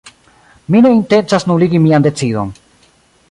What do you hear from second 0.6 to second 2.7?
Mi ne intencas nuligi mian decidon.